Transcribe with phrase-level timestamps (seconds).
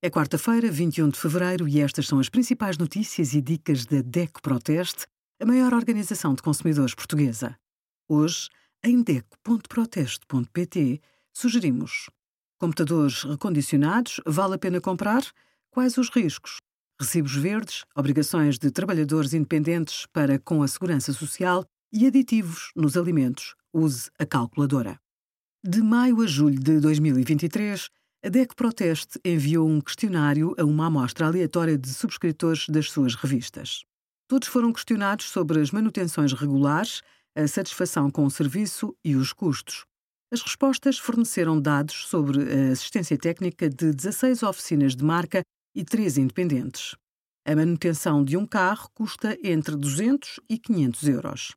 [0.00, 4.40] É quarta-feira, 21 de fevereiro, e estas são as principais notícias e dicas da DECO
[4.40, 5.06] Proteste,
[5.40, 7.56] a maior organização de consumidores portuguesa.
[8.08, 8.48] Hoje,
[8.84, 11.00] em DECO.proteste.pt,
[11.32, 12.08] sugerimos:
[12.60, 15.24] computadores recondicionados, vale a pena comprar?
[15.68, 16.58] Quais os riscos?
[17.00, 23.56] Recibos verdes, obrigações de trabalhadores independentes para com a segurança social e aditivos nos alimentos.
[23.72, 25.00] Use a calculadora.
[25.64, 27.90] De maio a julho de 2023,
[28.24, 33.84] a DEC Proteste enviou um questionário a uma amostra aleatória de subscritores das suas revistas.
[34.26, 37.00] Todos foram questionados sobre as manutenções regulares,
[37.36, 39.84] a satisfação com o serviço e os custos.
[40.32, 45.42] As respostas forneceram dados sobre a assistência técnica de 16 oficinas de marca
[45.74, 46.96] e 3 independentes.
[47.46, 51.52] A manutenção de um carro custa entre 200 e 500 euros.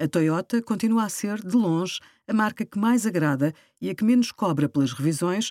[0.00, 4.04] A Toyota continua a ser, de longe, a marca que mais agrada e a que
[4.04, 5.50] menos cobra pelas revisões,